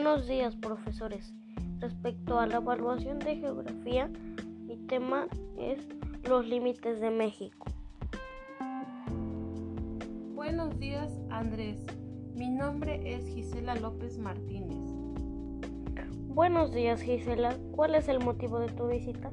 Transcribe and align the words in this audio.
Buenos 0.00 0.28
días, 0.28 0.54
profesores. 0.54 1.34
Respecto 1.80 2.38
a 2.38 2.46
la 2.46 2.58
evaluación 2.58 3.18
de 3.18 3.34
geografía, 3.34 4.08
mi 4.60 4.76
tema 4.86 5.26
es 5.58 5.88
los 6.22 6.46
límites 6.46 7.00
de 7.00 7.10
México. 7.10 7.66
Buenos 10.36 10.78
días, 10.78 11.12
Andrés. 11.30 11.84
Mi 12.36 12.48
nombre 12.48 13.12
es 13.12 13.26
Gisela 13.26 13.74
López 13.74 14.18
Martínez. 14.18 14.78
Buenos 16.28 16.72
días, 16.72 17.02
Gisela. 17.02 17.58
¿Cuál 17.72 17.96
es 17.96 18.06
el 18.06 18.20
motivo 18.20 18.60
de 18.60 18.68
tu 18.68 18.86
visita? 18.86 19.32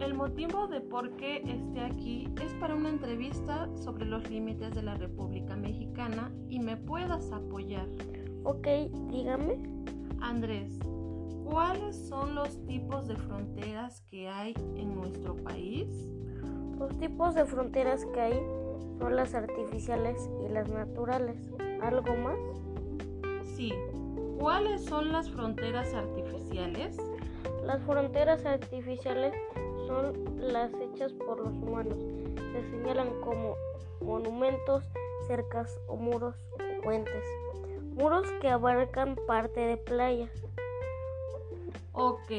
El 0.00 0.14
motivo 0.14 0.66
de 0.66 0.80
por 0.80 1.14
qué 1.14 1.36
esté 1.46 1.80
aquí 1.80 2.28
es 2.44 2.52
para 2.54 2.74
una 2.74 2.88
entrevista 2.88 3.70
sobre 3.76 4.04
los 4.04 4.28
límites 4.28 4.74
de 4.74 4.82
la 4.82 4.96
República 4.96 5.54
Mexicana 5.54 6.32
y 6.48 6.58
me 6.58 6.76
puedas 6.76 7.30
apoyar. 7.30 7.86
Ok, 8.44 8.66
dígame. 9.10 9.62
Andrés, 10.20 10.78
¿cuáles 11.44 11.96
son 12.08 12.34
los 12.34 12.64
tipos 12.66 13.06
de 13.06 13.16
fronteras 13.16 14.00
que 14.10 14.28
hay 14.28 14.54
en 14.76 14.94
nuestro 14.94 15.36
país? 15.36 15.88
Los 16.78 16.98
tipos 16.98 17.34
de 17.34 17.44
fronteras 17.44 18.04
que 18.06 18.20
hay 18.20 18.40
son 18.98 19.14
las 19.14 19.34
artificiales 19.34 20.28
y 20.44 20.48
las 20.48 20.68
naturales. 20.68 21.38
¿Algo 21.80 22.16
más? 22.16 22.38
Sí. 23.56 23.72
¿Cuáles 24.38 24.84
son 24.84 25.12
las 25.12 25.30
fronteras 25.30 25.94
artificiales? 25.94 26.96
Las 27.64 27.80
fronteras 27.82 28.44
artificiales 28.44 29.34
son 29.86 30.12
las 30.40 30.72
hechas 30.74 31.12
por 31.12 31.38
los 31.38 31.54
humanos. 31.54 31.98
Se 32.52 32.70
señalan 32.70 33.08
como 33.20 33.54
monumentos, 34.00 34.84
cercas 35.28 35.78
o 35.86 35.96
muros 35.96 36.34
o 36.54 36.82
puentes. 36.82 37.24
Muros 37.94 38.26
que 38.40 38.48
abarcan 38.48 39.16
parte 39.26 39.60
de 39.60 39.76
playas. 39.76 40.30
Ok. 41.92 42.30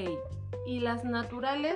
¿Y 0.65 0.79
las 0.79 1.05
naturales? 1.05 1.75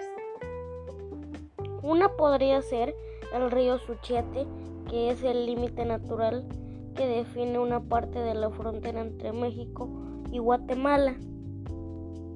Una 1.83 2.09
podría 2.09 2.61
ser 2.63 2.95
el 3.33 3.51
río 3.51 3.77
Suchiate, 3.77 4.47
que 4.89 5.11
es 5.11 5.21
el 5.23 5.45
límite 5.45 5.85
natural 5.85 6.47
que 6.95 7.07
define 7.07 7.59
una 7.59 7.79
parte 7.79 8.17
de 8.17 8.33
la 8.33 8.49
frontera 8.49 9.01
entre 9.01 9.31
México 9.31 9.87
y 10.31 10.39
Guatemala. 10.39 11.15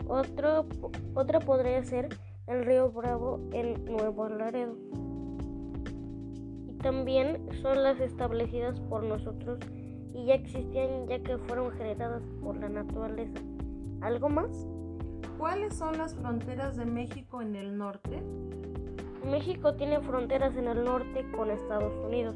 Otro, 0.08 0.68
otra 1.16 1.40
podría 1.40 1.84
ser 1.84 2.10
el 2.46 2.66
río 2.66 2.92
Bravo 2.92 3.40
en 3.52 3.84
Nuevo 3.86 4.30
Laredo. 4.30 4.76
Y 6.68 6.74
también 6.74 7.48
son 7.64 7.82
las 7.82 8.00
establecidas 8.00 8.80
por 8.82 9.04
nosotros 9.04 9.60
y 10.14 10.26
ya 10.26 10.36
existían 10.36 11.08
ya 11.08 11.20
que 11.20 11.38
fueron 11.38 11.72
generadas 11.72 12.24
por 12.42 12.58
la 12.58 12.70
naturaleza. 12.70 13.40
¿Algo 14.02 14.30
más? 14.30 14.68
¿Cuáles 15.38 15.76
son 15.76 15.98
las 15.98 16.16
fronteras 16.16 16.78
de 16.78 16.86
México 16.86 17.42
en 17.42 17.56
el 17.56 17.78
norte? 17.78 18.22
México 19.26 19.76
tiene 19.76 20.00
fronteras 20.00 20.56
en 20.56 20.68
el 20.68 20.84
norte 20.84 21.26
con 21.36 21.52
Estados 21.52 21.94
Unidos. 22.06 22.36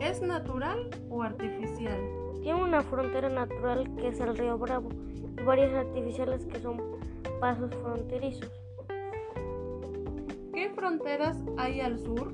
¿Es 0.00 0.20
natural 0.20 0.88
o 1.10 1.22
artificial? 1.22 2.00
Tiene 2.42 2.62
una 2.62 2.82
frontera 2.82 3.28
natural 3.28 3.94
que 3.96 4.08
es 4.08 4.20
el 4.20 4.36
río 4.36 4.58
Bravo 4.58 4.88
y 5.38 5.42
varias 5.44 5.72
artificiales 5.74 6.44
que 6.46 6.58
son 6.58 6.80
pasos 7.40 7.70
fronterizos. 7.82 8.50
¿Qué 10.52 10.70
fronteras 10.74 11.38
hay 11.56 11.80
al 11.80 11.98
sur? 11.98 12.32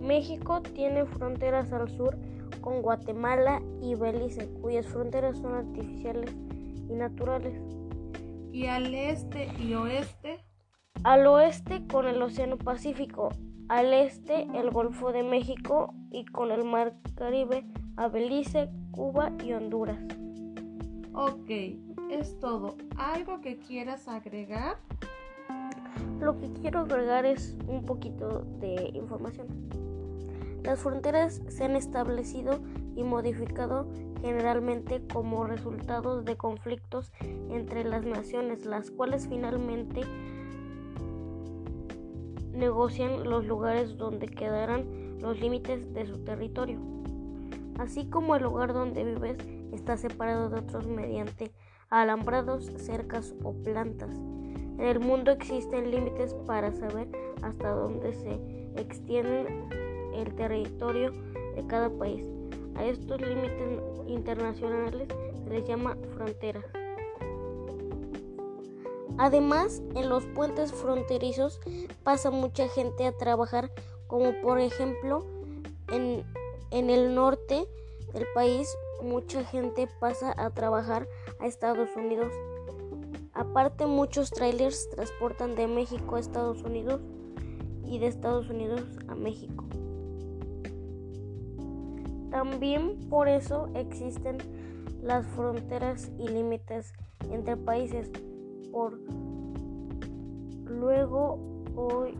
México 0.00 0.62
tiene 0.62 1.04
fronteras 1.04 1.72
al 1.72 1.88
sur 1.88 2.16
con 2.62 2.80
Guatemala 2.80 3.60
y 3.82 3.94
Belice, 3.94 4.48
cuyas 4.62 4.86
fronteras 4.86 5.36
son 5.36 5.54
artificiales 5.54 6.34
y 6.88 6.94
naturales. 6.94 7.60
¿Y 8.50 8.66
al 8.66 8.94
este 8.94 9.48
y 9.62 9.74
oeste? 9.74 10.42
Al 11.04 11.26
oeste 11.26 11.86
con 11.86 12.06
el 12.06 12.22
Océano 12.22 12.56
Pacífico, 12.56 13.30
al 13.68 13.92
este 13.92 14.46
el 14.54 14.70
Golfo 14.70 15.12
de 15.12 15.22
México 15.22 15.92
y 16.10 16.24
con 16.24 16.50
el 16.50 16.64
Mar 16.64 16.94
Caribe 17.16 17.66
a 17.96 18.08
Belice, 18.08 18.70
Cuba 18.92 19.32
y 19.44 19.52
Honduras. 19.52 19.98
Ok, 21.14 21.50
es 22.10 22.38
todo. 22.40 22.76
¿Algo 22.96 23.40
que 23.40 23.58
quieras 23.58 24.08
agregar? 24.08 24.76
Lo 26.20 26.38
que 26.38 26.52
quiero 26.52 26.80
agregar 26.80 27.26
es 27.26 27.56
un 27.66 27.84
poquito 27.84 28.42
de 28.60 28.92
información. 28.94 29.48
Las 30.64 30.78
fronteras 30.78 31.42
se 31.48 31.64
han 31.64 31.74
establecido 31.74 32.60
y 32.94 33.02
modificado 33.02 33.86
generalmente 34.20 35.02
como 35.12 35.44
resultado 35.44 36.22
de 36.22 36.36
conflictos 36.36 37.12
entre 37.50 37.84
las 37.84 38.04
naciones, 38.04 38.64
las 38.64 38.90
cuales 38.90 39.26
finalmente 39.28 40.02
negocian 42.52 43.28
los 43.28 43.44
lugares 43.44 43.96
donde 43.96 44.28
quedarán 44.28 45.18
los 45.20 45.40
límites 45.40 45.92
de 45.94 46.06
su 46.06 46.18
territorio, 46.18 46.78
así 47.78 48.08
como 48.08 48.36
el 48.36 48.44
lugar 48.44 48.72
donde 48.72 49.04
vives 49.04 49.38
está 49.72 49.96
separado 49.96 50.48
de 50.48 50.60
otros 50.60 50.86
mediante 50.86 51.50
alambrados, 51.90 52.66
cercas 52.76 53.34
o 53.42 53.52
plantas. 53.52 54.16
En 54.16 54.86
el 54.86 55.00
mundo 55.00 55.32
existen 55.32 55.90
límites 55.90 56.34
para 56.46 56.72
saber 56.72 57.08
hasta 57.42 57.70
dónde 57.70 58.12
se 58.14 58.40
extiende 58.76 59.91
el 60.14 60.34
territorio 60.34 61.12
de 61.54 61.66
cada 61.66 61.90
país. 61.90 62.26
A 62.74 62.84
estos 62.84 63.20
límites 63.20 63.80
internacionales 64.06 65.08
se 65.44 65.50
les 65.50 65.66
llama 65.66 65.96
fronteras. 66.14 66.64
Además, 69.18 69.82
en 69.94 70.08
los 70.08 70.24
puentes 70.26 70.72
fronterizos 70.72 71.60
pasa 72.02 72.30
mucha 72.30 72.68
gente 72.68 73.06
a 73.06 73.12
trabajar, 73.12 73.70
como 74.06 74.32
por 74.40 74.58
ejemplo 74.58 75.26
en, 75.92 76.24
en 76.70 76.90
el 76.90 77.14
norte 77.14 77.66
del 78.12 78.26
país 78.34 78.74
mucha 79.02 79.44
gente 79.44 79.88
pasa 80.00 80.34
a 80.36 80.50
trabajar 80.50 81.08
a 81.40 81.46
Estados 81.46 81.88
Unidos. 81.96 82.32
Aparte 83.32 83.86
muchos 83.86 84.30
trailers 84.30 84.88
transportan 84.90 85.54
de 85.54 85.66
México 85.66 86.16
a 86.16 86.20
Estados 86.20 86.62
Unidos 86.62 87.00
y 87.86 87.98
de 87.98 88.06
Estados 88.06 88.48
Unidos 88.48 88.82
a 89.08 89.14
México. 89.14 89.64
También 92.32 92.98
por 93.10 93.28
eso 93.28 93.68
existen 93.74 94.38
las 95.02 95.26
fronteras 95.26 96.10
y 96.18 96.28
límites 96.28 96.94
entre 97.30 97.58
países. 97.58 98.10
Por 98.72 98.98
luego 100.64 101.38
hoy 101.76 102.14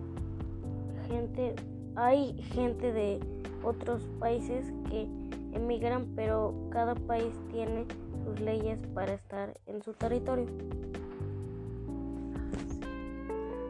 gente 1.08 1.54
hay 1.96 2.34
gente 2.42 2.92
de 2.92 3.20
otros 3.64 4.02
países 4.20 4.70
que 4.90 5.08
emigran, 5.52 6.12
pero 6.14 6.54
cada 6.70 6.94
país 6.94 7.34
tiene 7.50 7.86
sus 8.22 8.38
leyes 8.38 8.78
para 8.94 9.14
estar 9.14 9.54
en 9.64 9.82
su 9.82 9.94
territorio. 9.94 10.46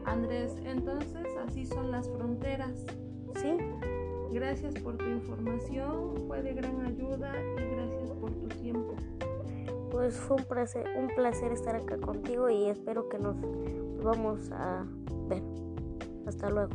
Andrés, 0.05 0.57
entonces 0.65 1.25
así 1.47 1.65
son 1.65 1.89
las 1.89 2.09
fronteras. 2.09 2.85
Sí. 3.35 3.57
Gracias 4.31 4.73
por 4.75 4.97
tu 4.97 5.05
información, 5.05 6.15
fue 6.27 6.41
de 6.41 6.53
gran 6.53 6.85
ayuda 6.85 7.33
y 7.57 7.75
gracias 7.75 8.11
por 8.19 8.31
tu 8.31 8.47
tiempo. 8.47 8.95
Pues 9.91 10.15
fue 10.15 10.37
un 10.37 10.43
placer, 10.45 10.87
un 10.97 11.07
placer 11.07 11.51
estar 11.51 11.75
acá 11.75 11.97
contigo 11.97 12.49
y 12.49 12.65
espero 12.65 13.09
que 13.09 13.19
nos 13.19 13.39
volvamos 13.39 14.51
a 14.51 14.85
ver. 15.29 15.43
Hasta 16.25 16.49
luego. 16.49 16.71